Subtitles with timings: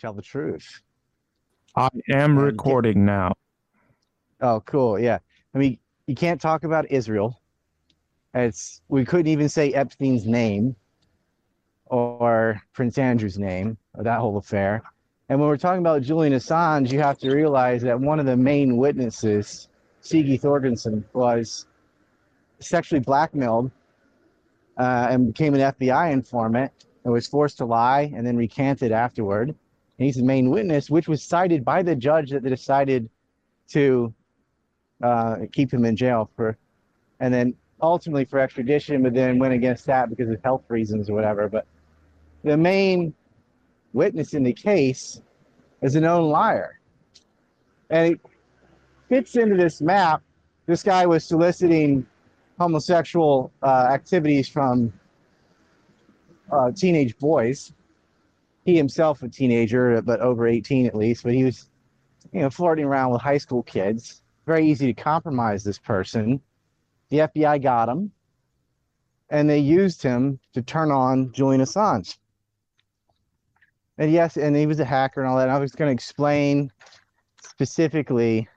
[0.00, 0.82] tell the truth.
[1.76, 3.34] I am And- recording now.
[4.40, 4.98] Oh, cool.
[4.98, 5.18] Yeah.
[5.54, 7.38] I mean, you can't talk about Israel.
[8.34, 10.74] It's we couldn't even say Epstein's name
[11.86, 14.82] or Prince Andrew's name or that whole affair.
[15.28, 18.36] And when we're talking about Julian Assange, you have to realize that one of the
[18.36, 19.68] main witnesses,
[20.02, 21.66] Sigi Thorgensen, was
[22.60, 23.70] sexually blackmailed
[24.78, 26.72] uh, and became an FBI informant
[27.04, 29.54] and was forced to lie and then recanted afterward.
[30.00, 33.10] And he's the main witness, which was cited by the judge that decided
[33.68, 34.14] to
[35.02, 36.56] uh, keep him in jail for,
[37.20, 41.14] and then ultimately for extradition, but then went against that because of health reasons or
[41.14, 41.50] whatever.
[41.50, 41.66] But
[42.44, 43.12] the main
[43.92, 45.20] witness in the case
[45.82, 46.80] is a known liar.
[47.90, 48.20] And it
[49.10, 50.22] fits into this map.
[50.64, 52.06] This guy was soliciting
[52.58, 54.94] homosexual uh, activities from
[56.50, 57.74] uh, teenage boys.
[58.64, 61.68] He himself a teenager, but over 18 at least, but he was,
[62.32, 64.22] you know, flirting around with high school kids.
[64.46, 66.40] Very easy to compromise this person.
[67.08, 68.12] The FBI got him,
[69.30, 72.18] and they used him to turn on Julian Assange.
[73.98, 75.48] And yes, and he was a hacker and all that.
[75.48, 76.72] And I was going to explain
[77.42, 78.48] specifically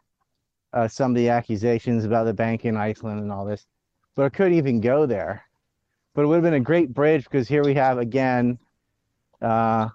[0.73, 3.65] uh, some of the accusations about the bank in Iceland and all this,
[4.15, 5.43] but I couldn't even go there.
[6.13, 8.57] But it would have been a great bridge because here we have again
[9.43, 9.89] uh,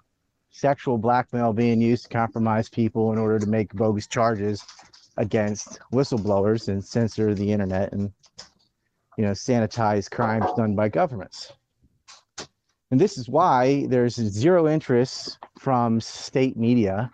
[0.50, 4.64] sexual blackmail being used to compromise people in order to make bogus charges
[5.16, 8.12] against whistleblowers and censor the internet and
[9.16, 11.52] you know sanitize crimes done by governments.
[12.90, 17.10] And this is why there's zero interest from state media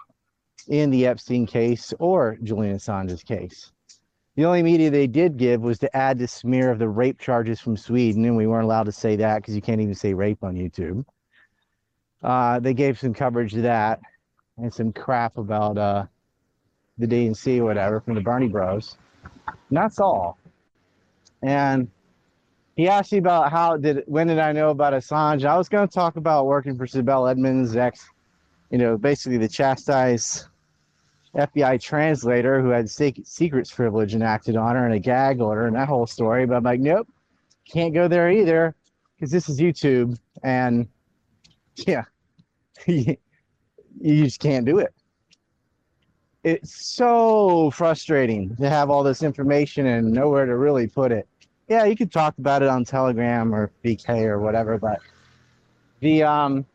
[0.68, 3.72] in the Epstein case or Julian Assange's case.
[4.36, 7.60] The only media they did give was to add the smear of the rape charges
[7.60, 10.42] from Sweden, and we weren't allowed to say that because you can't even say rape
[10.42, 11.04] on YouTube.
[12.24, 14.00] Uh, they gave some coverage to that
[14.56, 16.06] and some crap about uh,
[16.96, 18.96] the DNC whatever from the Bernie Bros.
[19.46, 20.38] And that's all.
[21.42, 21.90] And
[22.76, 25.44] he asked me about how did when did I know about Assange?
[25.44, 28.08] I was going to talk about working for Sibel Edmonds, ex,
[28.70, 30.46] you know, basically the chastised
[31.36, 35.76] FBI translator who had sec- secrets privilege enacted on her and a gag order and
[35.76, 36.46] that whole story.
[36.46, 37.06] But I'm like, nope,
[37.70, 38.74] can't go there either
[39.14, 40.88] because this is YouTube and
[41.76, 42.04] yeah,
[44.00, 44.92] you just can't do it.
[46.42, 51.26] It's so frustrating to have all this information and nowhere to really put it.
[51.68, 55.00] Yeah, you could talk about it on Telegram or VK or whatever, but
[56.00, 56.66] the um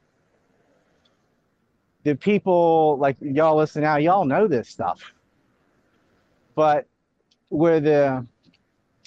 [2.04, 5.14] the people like y'all listen now, y'all know this stuff.
[6.56, 6.88] But
[7.50, 8.26] where the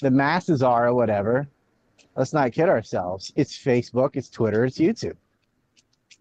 [0.00, 1.48] the masses are or whatever,
[2.16, 3.32] let's not kid ourselves.
[3.34, 5.16] It's Facebook, it's Twitter, it's YouTube.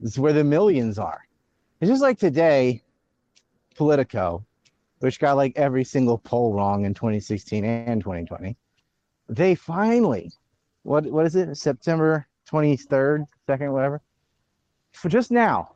[0.01, 1.25] It's where the millions are.
[1.79, 2.81] It's just like today,
[3.75, 4.45] Politico,
[4.99, 8.55] which got like every single poll wrong in 2016 and 2020.
[9.29, 10.31] They finally,
[10.83, 11.55] what what is it?
[11.55, 14.01] September 23rd, second, whatever.
[14.91, 15.75] For just now,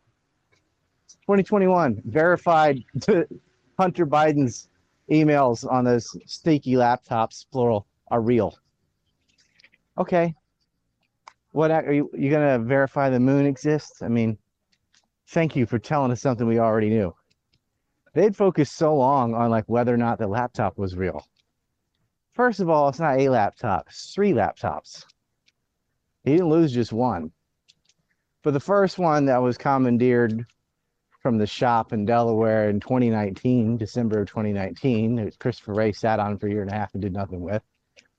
[1.22, 2.84] 2021, verified
[3.80, 4.70] Hunter Biden's
[5.12, 8.58] emails on those sneaky laptops, plural, are real.
[9.98, 10.36] Okay.
[11.56, 14.02] What are you, you gonna verify the moon exists?
[14.02, 14.38] I mean,
[15.30, 17.16] thank you for telling us something we already knew.
[18.14, 21.26] They'd focused so long on like whether or not the laptop was real.
[22.34, 25.06] First of all, it's not a laptop, it's three laptops.
[26.26, 27.32] He didn't lose just one.
[28.44, 30.46] For the first one that was commandeered
[31.22, 36.38] from the shop in Delaware in 2019, December of 2019, that Christopher Wray sat on
[36.38, 37.64] for a year and a half and did nothing with,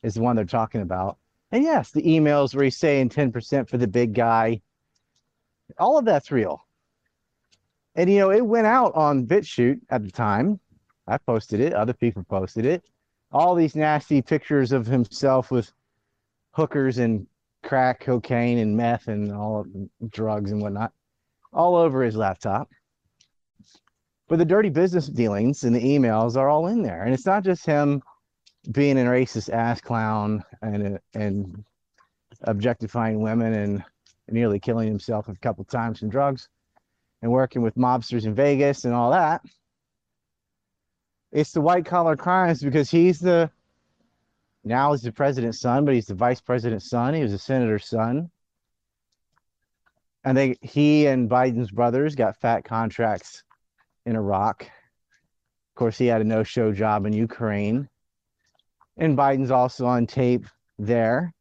[0.03, 1.19] is the one they're talking about.
[1.53, 4.61] And yes, the emails where he's saying 10% for the big guy,
[5.79, 6.67] all of that's real.
[7.95, 10.61] And you know, it went out on BitChute at the time.
[11.07, 12.85] I posted it, other people posted it.
[13.33, 15.73] All these nasty pictures of himself with
[16.53, 17.27] hookers and
[17.63, 19.67] crack cocaine and meth and all
[20.09, 20.93] drugs and whatnot
[21.53, 22.71] all over his laptop.
[24.29, 27.03] But the dirty business dealings and the emails are all in there.
[27.03, 28.03] And it's not just him
[28.67, 31.65] being a racist ass clown and and
[32.43, 33.85] objectifying women and
[34.29, 36.49] nearly killing himself a couple times from drugs
[37.23, 39.43] and working with mobsters in Vegas and all that.
[41.33, 43.51] It's the white collar crimes because he's the
[44.65, 47.15] now he's the president's son, but he's the vice president's son.
[47.15, 48.31] He was a senator's son.
[50.25, 53.45] And they he and Biden's brothers got fat contracts
[54.07, 54.63] in Iraq.
[54.63, 57.89] Of course, he had a no-show job in Ukraine.
[58.97, 60.47] And Biden's also on tape
[60.79, 61.35] there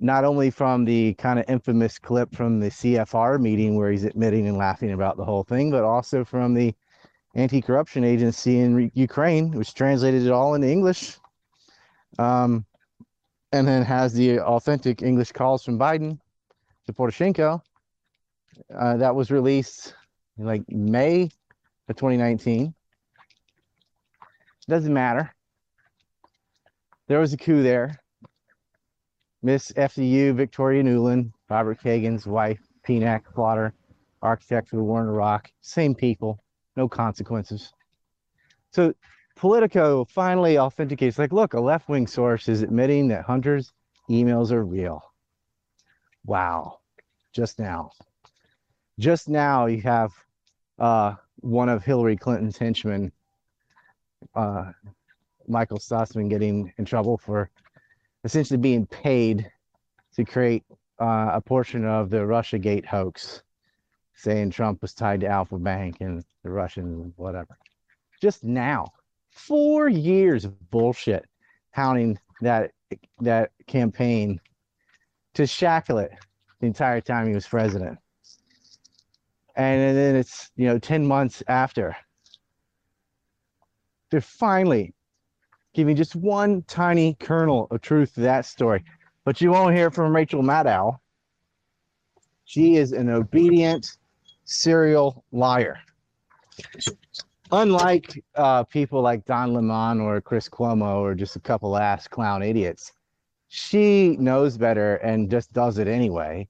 [0.00, 4.48] not only from the kind of infamous clip from the CFR meeting where he's admitting
[4.48, 6.74] and laughing about the whole thing, but also from the
[7.34, 11.18] anti-corruption agency in Re- Ukraine, which translated it all into English,
[12.18, 12.64] um,
[13.52, 16.18] and then has the authentic English calls from Biden
[16.86, 17.60] to Poroshenko.
[18.74, 19.94] Uh, that was released
[20.38, 21.24] in like May
[21.88, 22.74] of 2019.
[24.66, 25.34] Doesn't matter.
[27.10, 28.00] There was a coup there.
[29.42, 33.74] Miss FDU Victoria Nuland, Robert Kagan's wife, PNAC plotter,
[34.22, 36.38] architect for the war in Iraq, same people,
[36.76, 37.72] no consequences.
[38.70, 38.94] So
[39.34, 43.72] Politico finally authenticates, like, look, a left wing source is admitting that Hunter's
[44.08, 45.02] emails are real.
[46.24, 46.78] Wow.
[47.32, 47.90] Just now.
[49.00, 50.12] Just now, you have
[50.78, 53.10] uh, one of Hillary Clinton's henchmen,
[54.36, 54.70] uh,
[55.50, 57.50] Michael Sussman, getting in trouble for
[58.24, 59.50] essentially being paid
[60.14, 60.64] to create
[61.00, 63.42] uh, a portion of the Russia Gate hoax,
[64.14, 67.56] saying Trump was tied to Alpha Bank and the Russians, whatever.
[68.20, 68.86] Just now,
[69.30, 71.26] four years of bullshit
[71.72, 72.72] pounding that
[73.20, 74.40] that campaign
[75.34, 76.12] to shackle it
[76.60, 77.98] the entire time he was president.
[79.56, 81.96] And then it's you know 10 months after.
[84.10, 84.92] They're finally
[85.74, 88.84] giving just one tiny kernel of truth to that story.
[89.24, 90.98] But you won't hear from Rachel Maddow.
[92.44, 93.96] She is an obedient
[94.44, 95.78] serial liar.
[97.52, 102.42] Unlike uh, people like Don Lemon or Chris Cuomo or just a couple ass clown
[102.42, 102.92] idiots,
[103.48, 106.48] she knows better and just does it anyway.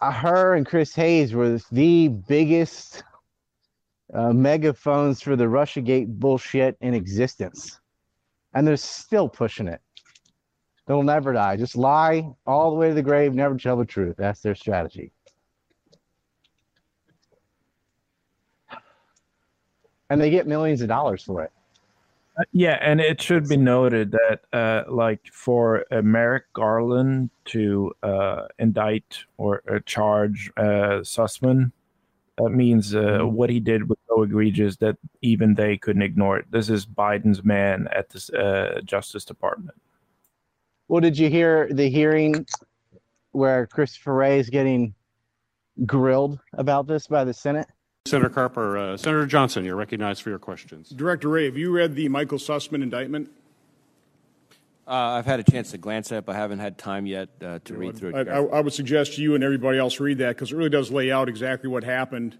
[0.00, 3.02] Uh, her and Chris Hayes were the biggest
[4.14, 7.80] uh, megaphones for the Russiagate bullshit in existence.
[8.54, 9.80] And they're still pushing it.
[10.86, 11.56] They'll never die.
[11.56, 14.16] Just lie all the way to the grave, never tell the truth.
[14.18, 15.12] That's their strategy.
[20.08, 21.52] And they get millions of dollars for it.
[22.36, 28.46] Uh, yeah, and it should be noted that, uh, like, for Merrick Garland to uh,
[28.58, 31.70] indict or uh, charge uh, Sussman,
[32.42, 33.32] that means Mhm.
[33.32, 36.46] what he did was so egregious that even they couldn't ignore it.
[36.50, 39.80] This is Biden's man at the Justice Department.
[40.88, 42.46] Well, did you hear the hearing
[43.32, 44.94] where Christopher Wray is getting
[45.86, 47.68] grilled about this by the Senate?
[48.06, 50.88] Senator Carper, uh, Senator Johnson, you're recognized for your questions.
[50.90, 53.30] Director Wray, have you read the Michael Sussman indictment?
[54.90, 57.28] Uh, I've had a chance to glance at it, but I haven't had time yet
[57.40, 58.28] uh, to read through I, it.
[58.28, 61.12] I, I would suggest you and everybody else read that because it really does lay
[61.12, 62.36] out exactly what happened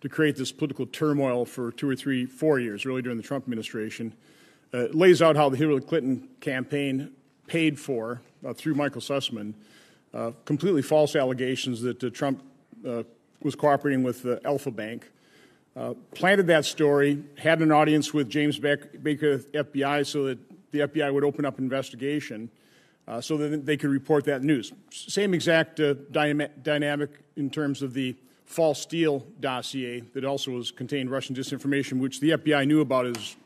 [0.00, 3.44] to create this political turmoil for two or three, four years, really during the Trump
[3.44, 4.14] administration.
[4.72, 7.10] Uh, it lays out how the Hillary Clinton campaign
[7.46, 9.52] paid for, uh, through Michael Sussman,
[10.14, 12.42] uh, completely false allegations that uh, Trump
[12.88, 13.02] uh,
[13.42, 15.10] was cooperating with uh, Alpha Bank.
[15.76, 18.88] Uh, planted that story, had an audience with James Baker,
[19.38, 20.38] FBI, so that
[20.70, 22.50] the FBI would open up an investigation
[23.08, 24.72] uh, so that they could report that news.
[24.90, 30.70] Same exact uh, dyna- dynamic in terms of the false Steele dossier that also was
[30.70, 33.36] contained Russian disinformation, which the FBI knew about is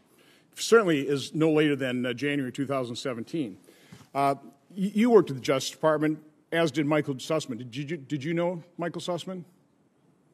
[0.55, 3.57] certainly is no later than uh, January 2017.
[4.15, 4.35] Uh,
[4.75, 6.19] you, you worked at the Justice Department,
[6.53, 7.59] as did Michael Sussman.
[7.59, 9.45] Did you, did you know Michael Sussman?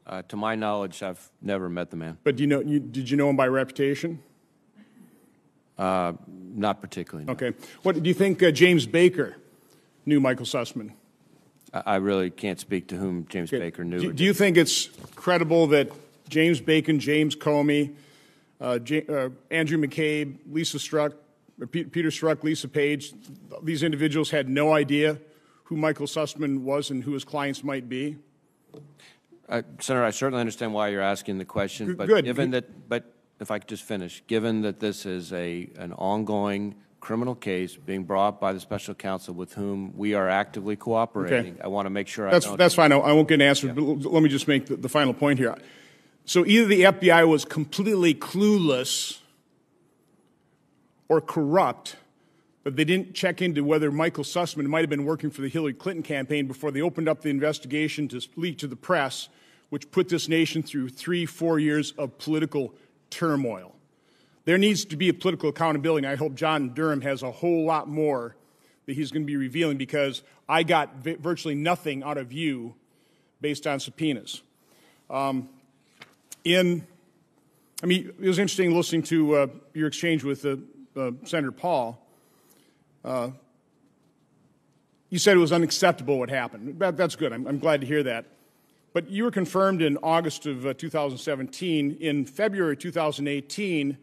[0.06, 2.19] Uh, to my knowledge, I've never met the man.
[2.25, 4.23] But do you know, you, did you know him by reputation?
[5.80, 6.12] Uh,
[6.54, 7.25] not particularly.
[7.26, 7.32] no.
[7.32, 7.52] Okay.
[7.82, 9.37] What do you think uh, James Baker
[10.04, 10.92] knew Michael Sussman?
[11.72, 13.58] I, I really can't speak to whom James Okay.
[13.60, 13.99] Baker knew.
[14.00, 15.90] Do, do you think it's credible that
[16.28, 17.94] James Bacon, James Comey,
[18.60, 21.14] uh, J, uh, Andrew McCabe, Lisa Struck,
[21.70, 23.12] Peter Strzok, Lisa Page,
[23.62, 25.18] these individuals had no idea
[25.64, 28.16] who Michael Sussman was and who his clients might be?
[29.49, 32.25] Uh, Senator, I certainly understand why you're asking the question, but good.
[32.25, 36.76] given that, but if I could just finish, given that this is a an ongoing
[37.00, 41.68] criminal case being brought by the special counsel with whom we are actively cooperating, I
[41.68, 42.59] want to make sure That's, I don't.
[42.59, 42.92] that's fine.
[42.92, 45.14] I, I won't get an answer, but l- let me just make the, the final
[45.14, 45.56] point here.
[46.26, 49.20] So either the FBI was completely clueless
[51.09, 51.97] or corrupt,
[52.62, 55.73] but they didn't check into whether Michael Sussman might have been working for the Hillary
[55.73, 59.30] Clinton campaign before they opened up the investigation to leak to the press,
[59.70, 62.75] which put this nation through three, four years of political
[63.11, 63.75] turmoil.
[64.45, 67.64] There needs to be a political accountability, and I hope John Durham has a whole
[67.67, 68.37] lot more
[68.87, 72.75] that he's going to be revealing because I got vi- virtually nothing out of you
[73.40, 74.43] based on subpoenas.
[75.09, 75.49] Um,
[76.45, 76.87] in,
[77.83, 80.57] I mean, it was interesting listening to uh, your exchange with uh,
[80.97, 82.05] uh, Senator Paul.
[83.05, 83.31] Uh,
[85.09, 86.79] you said it was unacceptable what happened.
[86.79, 87.33] That, that's good.
[87.33, 88.26] I'm, I'm, glad to hear that.
[88.92, 91.99] But you were confirmed in August of uh, 2017.
[92.00, 93.97] In February 2018,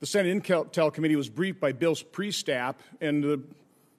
[0.00, 3.40] the Senate Intel Committee was briefed by Bill Priestap, and the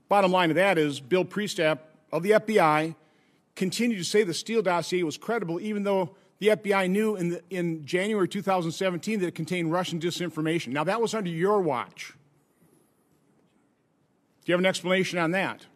[0.10, 1.80] bottom line of that is Bill Priestap
[2.12, 2.96] of the FBI
[3.56, 7.42] continued to say the Steele dossier was credible, even though the FBI knew in, the,
[7.52, 10.70] in January 2017 that it contained Russian disinformation.
[10.70, 12.16] Now, that was under your watch.
[14.44, 15.68] Do you have an explanation on that?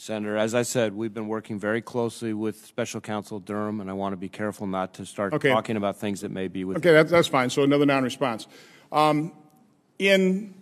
[0.00, 3.92] Senator, as I said, we've been working very closely with Special Counsel Durham, and I
[3.92, 5.50] want to be careful not to start okay.
[5.50, 6.78] talking about things that may be with.
[6.78, 7.50] Okay, that, that's fine.
[7.50, 8.46] So another non-response.
[8.90, 9.30] Um,
[9.98, 10.54] in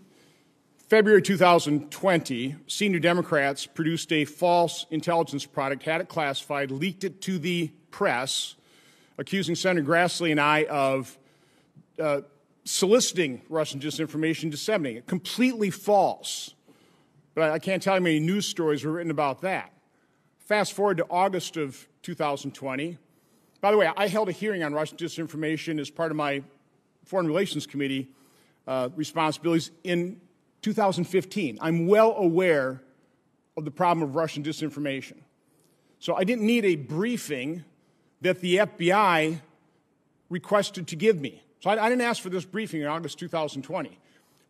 [0.89, 7.39] February 2020, senior Democrats produced a false intelligence product, had it classified, leaked it to
[7.39, 8.57] the press,
[9.19, 11.17] accusing Senator Grassley and I of
[12.01, 12.23] uh,
[12.65, 15.07] soliciting Russian disinformation, disseminating it.
[15.07, 16.55] Completely false.
[17.39, 19.73] But I can't tell you how many news stories were written about that.
[20.41, 22.99] Fast forward to August of 2020.
[23.61, 26.43] By the way, I held a hearing on Russian disinformation as part of my
[27.05, 28.09] Foreign Relations Committee
[28.67, 30.21] uh, responsibilities in
[30.63, 31.59] 2015.
[31.61, 32.83] I'm well aware
[33.57, 35.19] of the problem of Russian disinformation.
[36.01, 37.65] So I didn't need a briefing
[38.21, 39.39] that the FBI
[40.29, 41.45] requested to give me.
[41.61, 43.97] So I, I didn't ask for this briefing in August 2020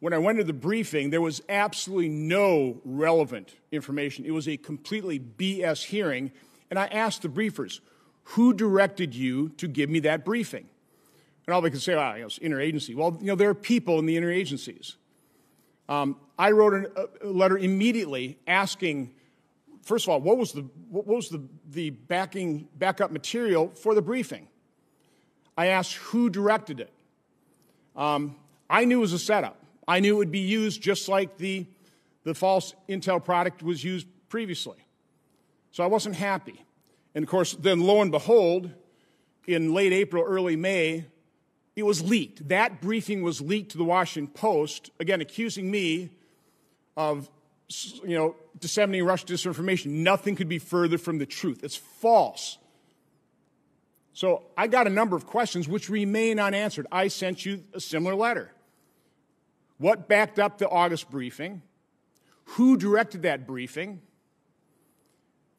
[0.00, 4.24] when I went to the briefing, there was absolutely no relevant information.
[4.24, 6.30] It was a completely BS hearing.
[6.70, 7.80] And I asked the briefers,
[8.22, 10.68] who directed you to give me that briefing?
[11.46, 12.94] And all they could say, well, it's interagency.
[12.94, 14.96] Well, you know, there are people in the interagencies.
[15.88, 16.86] Um, I wrote an,
[17.22, 19.14] a letter immediately asking,
[19.82, 24.02] first of all, what was the, what was the, the backing, backup material for the
[24.02, 24.46] briefing?
[25.56, 26.92] I asked who directed it.
[27.96, 28.36] Um,
[28.70, 29.56] I knew it was a setup.
[29.88, 31.66] I knew it would be used just like the,
[32.22, 34.76] the false Intel product was used previously.
[35.72, 36.62] So I wasn't happy.
[37.14, 38.70] And of course, then lo and behold,
[39.46, 41.06] in late April, early May,
[41.74, 42.48] it was leaked.
[42.48, 46.10] That briefing was leaked to the Washington Post, again, accusing me
[46.96, 47.30] of
[48.04, 49.86] you know, disseminating Russian disinformation.
[49.86, 51.64] Nothing could be further from the truth.
[51.64, 52.58] It's false.
[54.12, 56.86] So I got a number of questions which remain unanswered.
[56.90, 58.50] I sent you a similar letter.
[59.78, 61.62] What backed up the August briefing?
[62.52, 64.00] Who directed that briefing?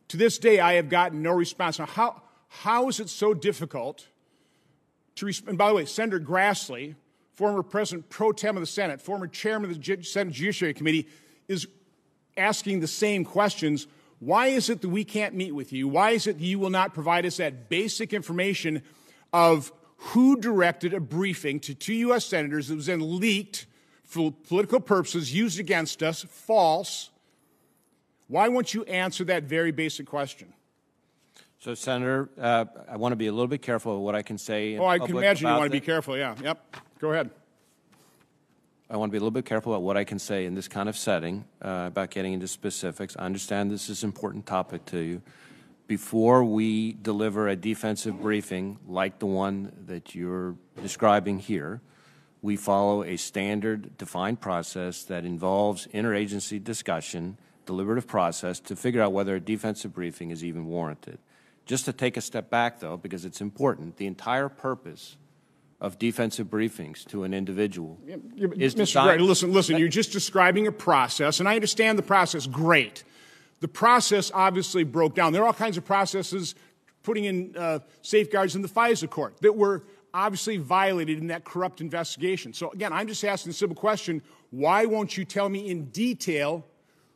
[0.09, 1.79] To this day, I have gotten no response.
[1.79, 4.07] Now, how, how is it so difficult
[5.15, 5.49] to respond?
[5.49, 6.95] And by the way, Senator Grassley,
[7.33, 11.07] former President pro tem of the Senate, former chairman of the Senate Judiciary Committee,
[11.47, 11.67] is
[12.35, 13.88] asking the same questions.
[14.19, 15.88] Why is it that we can't meet with you?
[15.88, 18.81] Why is it that you will not provide us that basic information
[19.31, 22.25] of who directed a briefing to two U.S.
[22.25, 23.67] senators that was then leaked
[24.09, 27.11] for political purposes used against us false,
[28.27, 30.51] why won't you answer that very basic question?
[31.59, 34.39] So, Senator, uh, I want to be a little bit careful of what I can
[34.39, 34.77] say.
[34.77, 36.17] oh, I can imagine you want to be careful.
[36.17, 36.35] Yeah.
[36.41, 36.77] Yep.
[36.99, 37.29] Go ahead.
[38.89, 40.67] I want to be a little bit careful about what I can say in this
[40.67, 43.15] kind of setting uh, about getting into specifics.
[43.19, 45.21] I understand this is an important topic to you.
[45.85, 51.81] Before we deliver a defensive briefing like the one that you're describing here,
[52.41, 59.12] we follow a standard defined process that involves interagency discussion, deliberative process to figure out
[59.12, 61.19] whether a defensive briefing is even warranted.
[61.65, 65.17] Just to take a step back, though, because it's important, the entire purpose
[65.81, 69.03] of defensive briefings to an individual yeah, yeah, is Mr.
[69.03, 72.48] Gray, listen, listen, you're just describing a process, and I understand the process.
[72.48, 73.03] Great.
[73.62, 75.31] The process obviously broke down.
[75.31, 76.55] There are all kinds of processes
[77.03, 81.81] putting in uh, safeguards in the FISA court that were obviously violated in that corrupt
[81.81, 82.53] investigation.
[82.53, 86.65] So, again, I'm just asking the simple question why won't you tell me in detail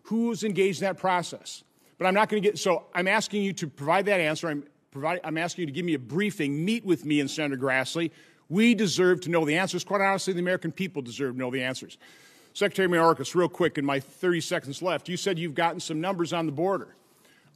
[0.03, 1.63] who's engaged in that process?
[1.97, 4.49] But I'm not going to get, so I'm asking you to provide that answer.
[4.49, 7.61] I'm, provide, I'm asking you to give me a briefing, meet with me and Senator
[7.61, 8.11] Grassley.
[8.49, 9.83] We deserve to know the answers.
[9.83, 11.97] Quite honestly, the American people deserve to know the answers.
[12.53, 16.33] Secretary Mayorkas, real quick, in my 30 seconds left, you said you've gotten some numbers
[16.33, 16.95] on the border.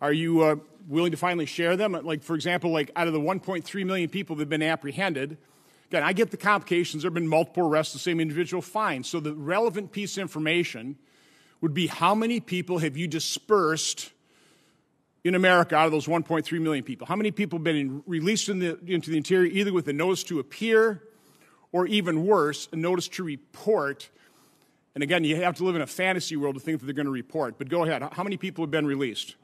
[0.02, 0.56] Are you uh,
[0.88, 1.94] willing to finally share them?
[2.04, 5.38] Like, for example, like out of the 1.3 million people that have been apprehended,
[5.90, 7.04] again, I get the complications.
[7.04, 9.04] There have been multiple arrests, the same individual, fine.
[9.04, 10.98] So the relevant piece of information
[11.62, 14.12] would be how many people have you dispersed
[15.24, 17.08] in America out of those 1.3 million people?
[17.08, 20.24] How many people have been released in the, into the interior either with a notice
[20.26, 21.02] to appear
[21.72, 24.10] or even worse, a notice to report?
[24.94, 27.06] And again, you have to live in a fantasy world to think that they're going
[27.06, 27.58] to report.
[27.58, 28.04] But go ahead.
[28.14, 29.36] How many people have been released?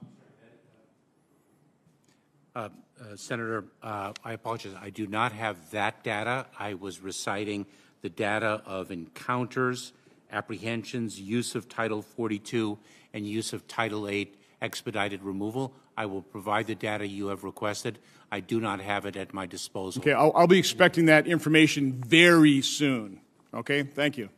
[2.56, 2.70] Uh,
[3.02, 4.74] uh, Senator, uh, I apologize.
[4.80, 6.46] I do not have that data.
[6.58, 7.66] I was reciting
[8.02, 9.92] the data of encounters,
[10.32, 12.78] apprehensions, use of Title 42,
[13.14, 15.74] and use of Title 8 expedited removal.
[15.98, 17.98] I will provide the data you have requested.
[18.32, 20.02] I do not have it at my disposal.
[20.02, 23.20] Okay, I'll, I'll be expecting that information very soon.
[23.54, 24.30] Okay, thank you.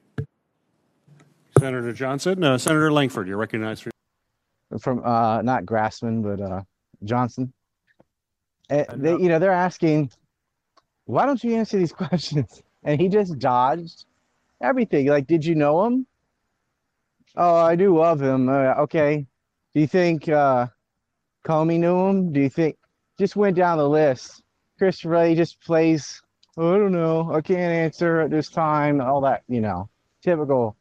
[1.60, 2.44] Senator Johnson.
[2.44, 3.92] Uh, Senator Lankford, you're recognized for
[4.80, 6.62] from uh not Grassman but uh
[7.04, 7.54] Johnson.
[8.70, 10.12] And they, you know, they're asking,
[11.06, 12.62] why don't you answer these questions?
[12.84, 14.06] And he just dodged
[14.62, 15.08] everything.
[15.08, 16.08] Like, did you know him?
[17.36, 18.50] Oh, I do love him.
[18.50, 19.26] Uh, okay.
[19.74, 20.68] Do you think uh
[21.46, 22.32] Comey knew him?
[22.32, 22.78] Do you think
[23.20, 24.42] just went down the list?
[24.78, 26.22] Chris Wray just plays.
[26.58, 27.32] Oh, I don't know.
[27.34, 29.02] I can't answer at this time.
[29.02, 29.90] All that, you know,
[30.22, 30.78] typical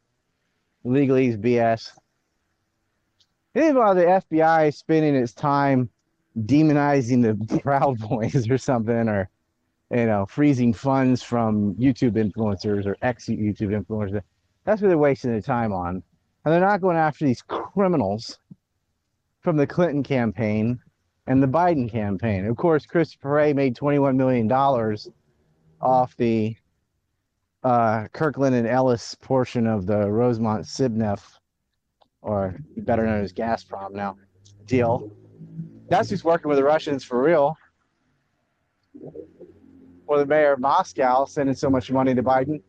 [0.85, 1.91] legalese BS.
[3.53, 5.89] Think about the FBI spending its time
[6.43, 9.29] demonizing the Proud Boys or something, or
[9.91, 14.21] you know, freezing funds from YouTube influencers or ex YouTube influencers.
[14.63, 16.01] That's what they're wasting their time on,
[16.43, 18.39] and they're not going after these criminals
[19.41, 20.79] from the Clinton campaign
[21.27, 22.45] and the Biden campaign.
[22.45, 25.07] Of course, Christopher Wray made twenty-one million dollars
[25.81, 26.55] off the
[27.63, 31.39] uh, Kirkland and Ellis portion of the Rosemont Sibneft,
[32.21, 34.17] or better known as Gazprom now,
[34.65, 35.11] deal.
[35.87, 37.55] That's who's working with the Russians for real.
[40.07, 42.61] Or the mayor of Moscow sending so much money to Biden.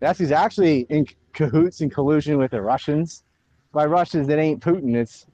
[0.00, 3.24] That's who's actually in cahoots and collusion with the Russians.
[3.72, 5.26] By Russians, it ain't Putin, it's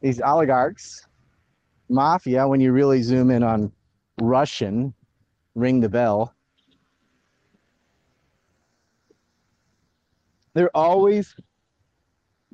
[0.00, 1.06] these oligarchs,
[1.88, 2.46] mafia.
[2.48, 3.72] When you really zoom in on
[4.20, 4.94] Russian,
[5.54, 6.34] ring the bell.
[10.54, 11.34] They're always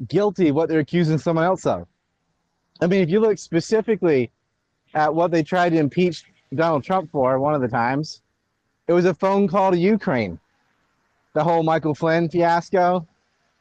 [0.09, 1.87] guilty of what they're accusing someone else of.
[2.83, 4.33] I mean, if you look specifically
[4.95, 8.23] at what they tried to impeach Donald Trump for one of the times,
[8.89, 10.41] it was a phone call to Ukraine.
[11.33, 13.07] The whole Michael Flynn fiasco,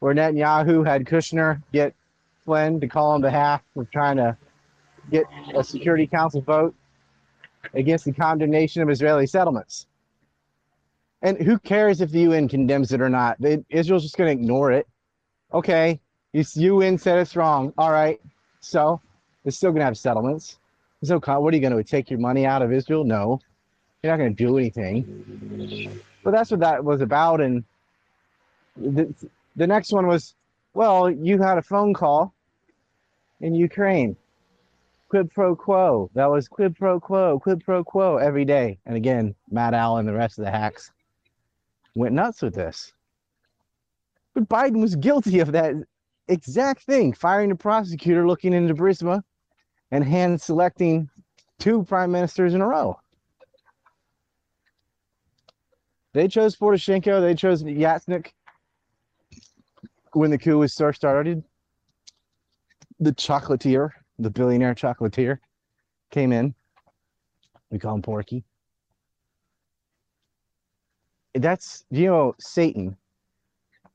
[0.00, 1.94] where Netanyahu had Kushner get
[2.44, 4.36] Flynn to call on behalf of trying to
[5.12, 5.24] get
[5.54, 6.74] a Security Council vote
[7.74, 9.86] against the condemnation of Israeli settlements.
[11.22, 13.40] And who cares if the UN condemns it or not?
[13.40, 14.88] They, Israel's just going to ignore it.
[15.54, 16.00] Okay,
[16.32, 17.72] you UN said it's wrong.
[17.78, 18.20] All right,
[18.58, 19.00] so
[19.42, 20.58] they're still going to have settlements.
[21.06, 23.04] Con- what are you going to take your money out of Israel?
[23.04, 23.40] No,
[24.02, 26.00] you're not going to do anything.
[26.22, 27.40] But that's what that was about.
[27.40, 27.64] And
[28.76, 29.12] the,
[29.56, 30.34] the next one was,
[30.74, 32.32] well, you had a phone call
[33.40, 34.16] in Ukraine.
[35.08, 36.08] Quid pro quo.
[36.14, 38.78] That was quid pro quo, quid pro quo every day.
[38.86, 40.90] And again, Matt Allen and the rest of the hacks
[41.94, 42.92] went nuts with this.
[44.32, 45.74] But Biden was guilty of that
[46.28, 49.22] exact thing, firing a prosecutor looking into Burisma
[49.92, 51.08] and hand selecting
[51.60, 52.98] two prime ministers in a row.
[56.14, 58.28] They chose Poroshenko, they chose Yatsenyuk
[60.14, 61.44] when the coup was first started.
[63.00, 65.38] The chocolatier, the billionaire chocolatier,
[66.10, 66.54] came in.
[67.70, 68.44] We call him Porky.
[71.34, 72.96] That's, you know, Satan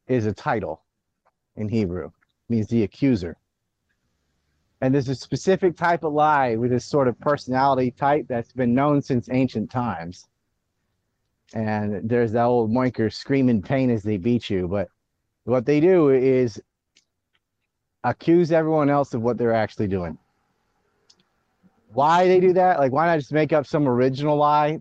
[0.07, 0.83] is a title
[1.55, 2.11] in Hebrew,
[2.49, 3.37] means the accuser.
[4.81, 8.75] And there's a specific type of lie with this sort of personality type that's been
[8.75, 10.27] known since ancient times.
[11.53, 14.67] And there's that old moinker screaming pain as they beat you.
[14.67, 14.89] But
[15.45, 16.61] what they do is
[18.03, 20.17] accuse everyone else of what they're actually doing.
[21.93, 22.79] Why they do that?
[22.79, 24.79] Like, why not just make up some original lie?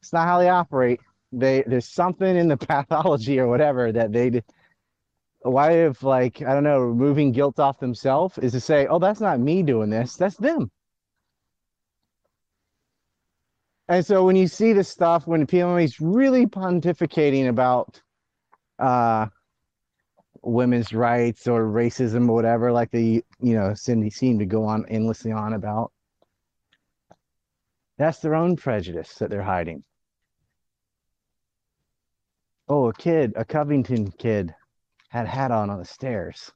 [0.00, 1.00] It's not how they operate.
[1.32, 4.42] They there's something in the pathology or whatever that they
[5.42, 9.20] why if like I don't know removing guilt off themselves is to say, oh, that's
[9.20, 10.70] not me doing this, that's them.
[13.88, 18.00] And so when you see this stuff, when PMA's really pontificating about
[18.78, 19.26] uh,
[20.42, 24.86] women's rights or racism or whatever, like the you know Cindy seemed to go on
[24.88, 25.92] endlessly on about,
[27.98, 29.84] that's their own prejudice that they're hiding.
[32.68, 34.54] Oh, a kid, a Covington kid
[35.10, 36.50] had a hat on on the stairs.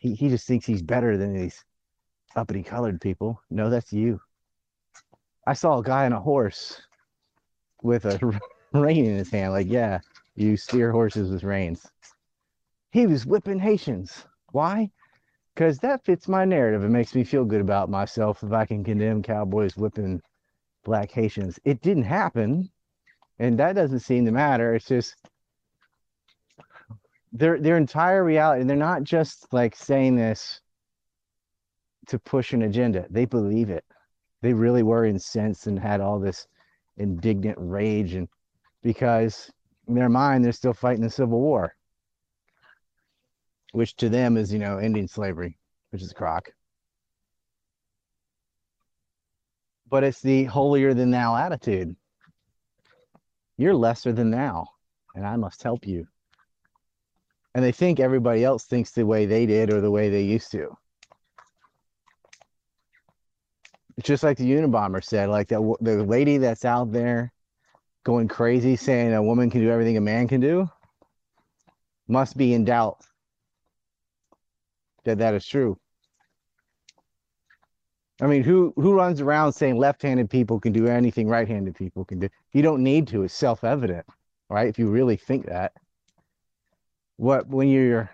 [0.00, 1.64] He, he just thinks he's better than these
[2.34, 3.40] uppity colored people.
[3.50, 4.20] No, that's you.
[5.46, 6.80] I saw a guy on a horse
[7.82, 8.40] with a
[8.72, 9.52] rein in his hand.
[9.52, 10.00] Like, yeah,
[10.34, 11.86] you steer horses with reins.
[12.92, 14.24] He was whipping Haitians.
[14.52, 14.90] Why?
[15.54, 16.82] Because that fits my narrative.
[16.82, 20.22] It makes me feel good about myself if I can condemn cowboys whipping
[20.82, 21.58] black Haitians.
[21.64, 22.70] It didn't happen,
[23.38, 24.74] and that doesn't seem to matter.
[24.74, 25.14] It's just
[27.34, 30.60] their their entire reality, and they're not just like saying this
[32.06, 33.06] to push an agenda.
[33.10, 33.84] They believe it.
[34.40, 36.46] They really were incensed and had all this
[36.96, 38.28] indignant rage, and
[38.82, 39.50] because
[39.88, 41.74] in their mind they're still fighting the Civil War,
[43.72, 45.58] which to them is you know ending slavery.
[45.90, 46.50] which is crock.
[49.88, 51.94] But it's the holier than thou attitude.
[53.56, 54.66] You're lesser than thou,
[55.14, 56.06] and I must help you.
[57.54, 60.50] And they think everybody else thinks the way they did or the way they used
[60.52, 60.76] to.
[63.96, 67.32] It's just like the Unabomber said, like that the lady that's out there
[68.02, 70.68] going crazy saying a woman can do everything a man can do
[72.08, 72.98] must be in doubt
[75.04, 75.78] that that is true.
[78.20, 82.20] I mean, who who runs around saying left-handed people can do anything right-handed people can
[82.20, 82.28] do?
[82.52, 83.22] You don't need to.
[83.22, 84.06] It's self-evident,
[84.48, 84.68] right?
[84.68, 85.72] If you really think that.
[87.16, 88.10] What when you're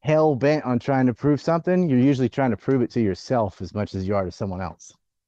[0.00, 3.62] hell bent on trying to prove something, you're usually trying to prove it to yourself
[3.62, 4.92] as much as you are to someone else.